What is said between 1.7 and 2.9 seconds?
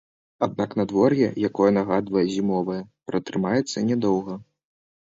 нагадвае зімовае,